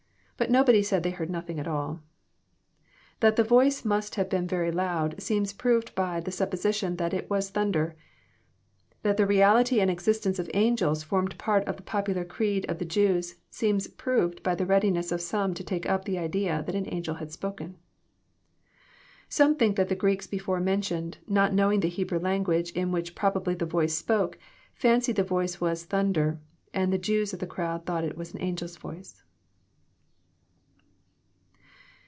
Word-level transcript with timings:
But 0.37 0.49
nobody 0.49 0.81
said 0.81 1.03
they 1.03 1.11
heard 1.11 1.29
nothing 1.29 1.59
at 1.59 1.67
all. 1.67 1.99
That 3.19 3.35
the 3.35 3.43
voice 3.43 3.85
must 3.85 4.15
have 4.15 4.27
been 4.27 4.47
very 4.47 4.71
loud, 4.71 5.21
seems 5.21 5.53
proved 5.53 5.93
by 5.93 6.19
the 6.19 6.31
supposition 6.31 6.95
that 6.95 7.13
it 7.13 7.29
was" 7.29 7.49
thunder." 7.51 7.95
That 9.03 9.17
the 9.17 9.27
reality 9.27 9.79
and 9.81 9.91
existence 9.91 10.39
of 10.39 10.49
angels 10.55 11.03
formed 11.03 11.37
part 11.37 11.63
of 11.65 11.77
the 11.77 11.83
popular 11.83 12.25
creed 12.25 12.65
of 12.67 12.79
the 12.79 12.85
Jews, 12.85 13.35
seems 13.51 13.87
proved 13.87 14.41
by 14.41 14.55
the 14.55 14.65
readiness 14.65 15.11
of 15.11 15.21
some 15.21 15.53
to 15.53 15.63
take 15.63 15.85
up 15.87 16.05
the 16.05 16.17
idea 16.17 16.63
that 16.65 16.73
an 16.73 16.91
angel 16.91 17.13
had 17.13 17.31
spoken. 17.31 17.77
Some 19.29 19.53
think 19.55 19.75
that 19.75 19.89
the 19.89 19.95
Greeks 19.95 20.25
before 20.25 20.59
mentioned, 20.59 21.19
not 21.27 21.53
knowing 21.53 21.81
the 21.81 21.87
Hebrew 21.87 22.17
language 22.19 22.71
in 22.71 22.91
which 22.91 23.13
probably 23.13 23.53
the 23.53 23.67
voice 23.67 23.93
spoke, 23.93 24.39
fancied 24.73 25.17
the 25.17 25.23
voice 25.23 25.61
was 25.61 25.85
thunder, 25.85 26.39
and 26.73 26.91
the 26.91 26.97
Jews 26.97 27.31
of 27.31 27.39
the 27.41 27.45
crowd 27.45 27.85
thought 27.85 28.03
it 28.03 28.17
an 28.17 28.41
angel's 28.41 28.75
voice. 28.77 29.21